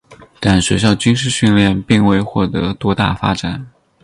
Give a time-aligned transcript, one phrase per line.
[0.39, 3.67] 但学校军事训练并未获得多大发展。